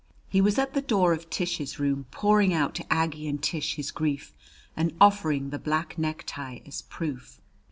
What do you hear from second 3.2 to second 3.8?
and Tish